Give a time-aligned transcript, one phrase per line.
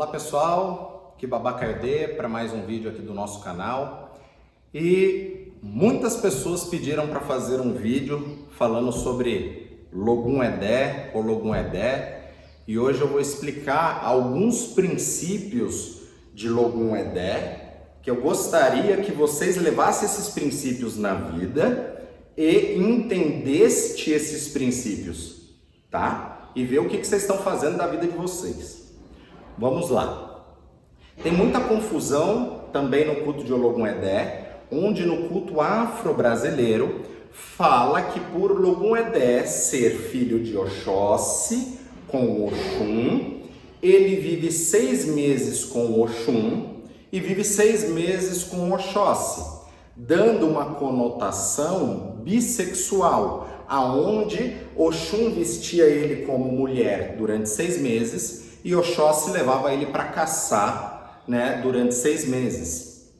[0.00, 4.18] Olá pessoal, aqui Babaca Erde para mais um vídeo aqui do nosso canal
[4.72, 12.32] e muitas pessoas pediram para fazer um vídeo falando sobre Logum Edé ou Logum Edé
[12.66, 16.00] e hoje eu vou explicar alguns princípios
[16.32, 22.08] de Logum Edé que eu gostaria que vocês levassem esses princípios na vida
[22.38, 25.58] e entendesse esses princípios,
[25.90, 26.50] tá?
[26.56, 28.89] E ver o que, que vocês estão fazendo da vida de vocês.
[29.60, 30.42] Vamos lá.
[31.22, 38.18] Tem muita confusão também no culto de Ologum Edé, onde no culto afro-brasileiro fala que
[38.18, 41.78] por Ologum Edé ser filho de Oxóssi
[42.08, 43.42] com Oxum,
[43.82, 46.76] ele vive seis meses com Oxum
[47.12, 49.60] e vive seis meses com Oxóssi,
[49.94, 59.30] dando uma conotação bissexual, aonde Oxum vestia ele como mulher durante seis meses e Oxóssi
[59.30, 63.10] levava ele para caçar né, durante seis meses.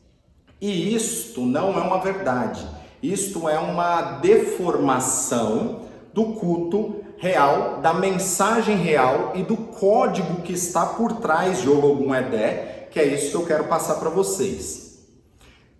[0.61, 2.67] E isto não é uma verdade,
[3.03, 10.87] isto é uma deformação do culto real, da mensagem real e do código que está
[10.87, 14.91] por trás de Ologum Edé, que é isso que eu quero passar para vocês.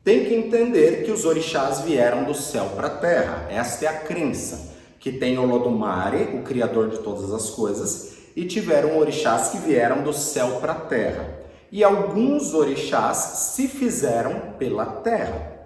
[0.03, 4.01] Tem que entender que os orixás vieram do céu para a terra, esta é a
[4.01, 10.03] crença, que tem Olodumare, o criador de todas as coisas, e tiveram orixás que vieram
[10.03, 11.41] do céu para a terra.
[11.73, 15.61] E alguns orixás se fizeram pela terra.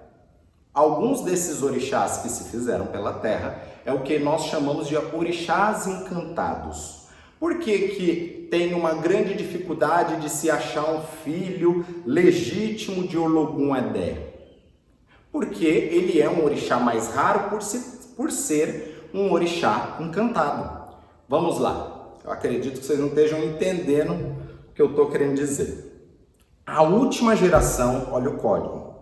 [0.73, 5.87] Alguns desses orixás que se fizeram pela terra é o que nós chamamos de orixás
[5.87, 7.05] encantados.
[7.39, 13.77] Por que, que tem uma grande dificuldade de se achar um filho legítimo de Ologum
[13.77, 14.35] Edé?
[15.31, 17.61] Porque ele é um orixá mais raro por,
[18.17, 20.95] por ser um orixá encantado.
[21.29, 21.94] Vamos lá.
[22.25, 24.13] Eu acredito que vocês não estejam entendendo
[24.71, 25.93] o que eu estou querendo dizer.
[26.67, 28.95] A última geração, olha o código.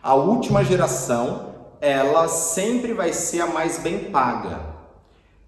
[0.00, 4.60] A última geração, ela sempre vai ser a mais bem paga.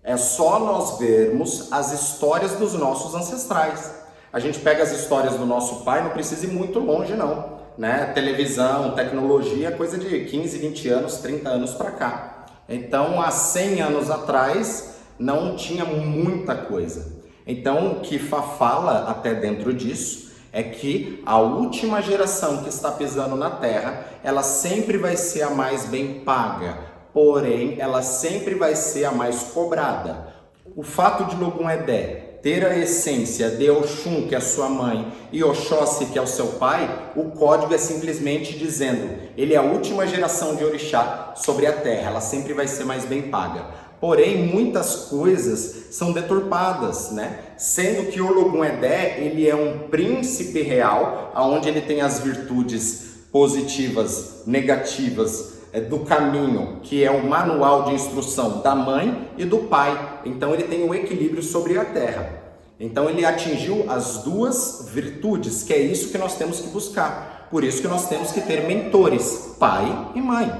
[0.02, 3.94] É só nós vermos as histórias dos nossos ancestrais.
[4.32, 8.06] A gente pega as histórias do nosso pai, não precisa ir muito longe não, né?
[8.12, 12.46] Televisão, tecnologia, coisa de 15, 20 anos, 30 anos para cá.
[12.68, 17.19] Então, há 100 anos atrás, não tinha muita coisa.
[17.50, 23.34] Então, o que fala até dentro disso é que a última geração que está pisando
[23.34, 26.78] na terra, ela sempre vai ser a mais bem paga,
[27.12, 30.28] porém, ela sempre vai ser a mais cobrada.
[30.76, 35.42] O fato de Logum Edé ter a essência de Oxum, que é sua mãe, e
[35.42, 40.06] Oxóssi, que é o seu pai, o código é simplesmente dizendo, ele é a última
[40.06, 43.89] geração de orixá sobre a terra, ela sempre vai ser mais bem paga.
[44.00, 47.40] Porém, muitas coisas são deturpadas, né?
[47.58, 53.10] Sendo que o Logum Edé, ele é um príncipe real, aonde ele tem as virtudes
[53.30, 59.58] positivas, negativas é, do caminho, que é o manual de instrução da mãe e do
[59.58, 60.20] pai.
[60.24, 62.40] Então ele tem o um equilíbrio sobre a terra.
[62.80, 67.48] Então ele atingiu as duas virtudes, que é isso que nós temos que buscar.
[67.50, 70.50] Por isso que nós temos que ter mentores, pai e mãe.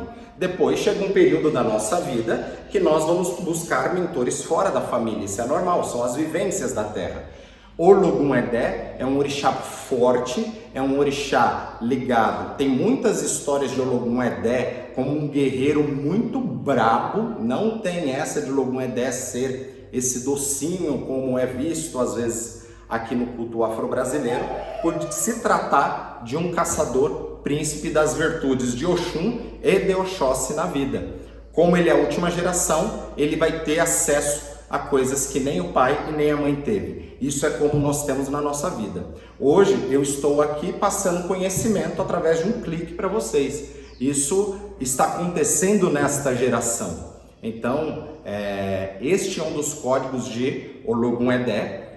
[0.41, 5.27] Depois chega um período da nossa vida que nós vamos buscar mentores fora da família.
[5.27, 7.25] Isso é normal, são as vivências da terra.
[7.77, 12.57] O Logum Edé é um orixá forte, é um orixá ligado.
[12.57, 17.39] Tem muitas histórias de Ologum Edé como um guerreiro muito brabo.
[17.39, 23.15] Não tem essa de Ologum Edé ser esse docinho como é visto às vezes aqui
[23.15, 24.45] no culto afro-brasileiro,
[24.81, 30.67] por se tratar de um caçador príncipe das virtudes de Oxum e de Oxóssi na
[30.67, 31.07] vida.
[31.53, 35.73] Como ele é a última geração, ele vai ter acesso a coisas que nem o
[35.73, 37.17] pai e nem a mãe teve.
[37.21, 39.05] Isso é como nós temos na nossa vida.
[39.39, 43.71] Hoje eu estou aqui passando conhecimento através de um clique para vocês.
[44.01, 47.11] Isso está acontecendo nesta geração.
[47.43, 51.91] Então, é, este é um dos códigos de Ologum Edé,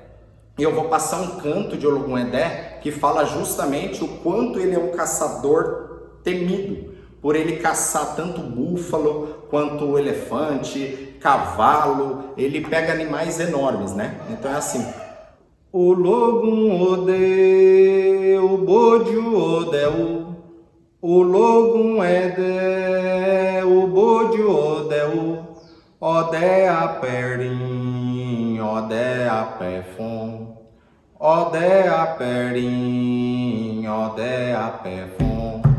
[0.56, 4.80] eu vou passar um canto de Ologum Edé que fala justamente o quanto ele é
[4.80, 6.92] um caçador temido,
[7.22, 14.19] por ele caçar tanto búfalo quanto elefante, cavalo, ele pega animais enormes, né?
[14.30, 14.86] Então é assim.
[15.72, 20.36] O logum ode, o bodio odeu,
[21.02, 25.48] o logum ede, o bodio odeu,
[26.02, 30.53] ode a perim, a pefon.
[31.25, 35.73] Ode a perim, ode a.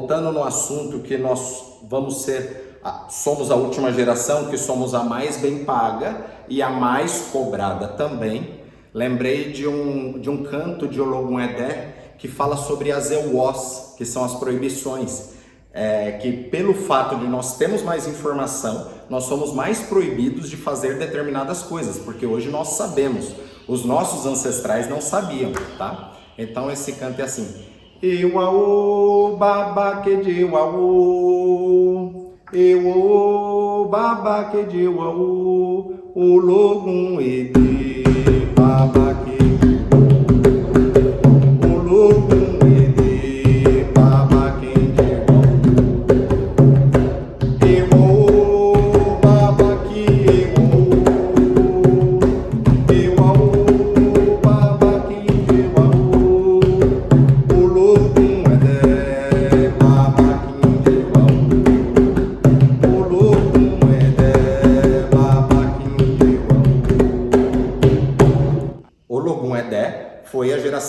[0.00, 2.80] voltando no assunto que nós vamos ser,
[3.10, 8.60] somos a última geração, que somos a mais bem paga e a mais cobrada também.
[8.94, 14.06] Lembrei de um, de um canto de Ologun Edé que fala sobre as euós, que
[14.06, 15.38] são as proibições.
[15.72, 20.98] É, que pelo fato de nós termos mais informação, nós somos mais proibidos de fazer
[20.98, 23.32] determinadas coisas, porque hoje nós sabemos,
[23.68, 26.14] os nossos ancestrais não sabiam, tá?
[26.36, 27.69] Então esse canto é assim:
[28.02, 32.12] Iwaô, babaque de Iwaô,
[32.50, 37.20] Iwaô, babaque de Iwaô, o logum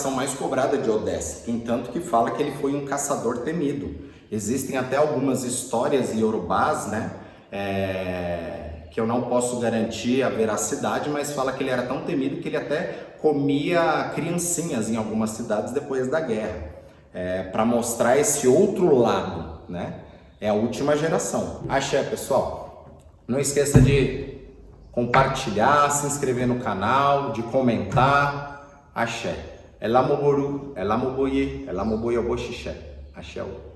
[0.02, 3.94] geração mais cobrada de Odesse, entanto que fala que ele foi um caçador temido.
[4.32, 7.12] Existem até algumas histórias iorubás, né,
[7.52, 12.38] é, que eu não posso garantir a veracidade, mas fala que ele era tão temido
[12.38, 16.70] que ele até comia criancinhas em algumas cidades depois da guerra,
[17.14, 20.00] é, para mostrar esse outro lado, né?
[20.40, 21.60] É a última geração.
[21.68, 22.98] Axé, pessoal.
[23.28, 24.38] Não esqueça de
[24.90, 28.90] compartilhar, se inscrever no canal, de comentar.
[28.92, 29.51] Axé.
[29.82, 32.74] ela moboru ela moboye ela moboye obo ṣiṣẹ
[33.18, 33.71] àṣẹ o.